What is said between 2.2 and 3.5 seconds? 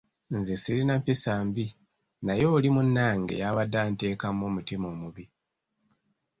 naye oli munnange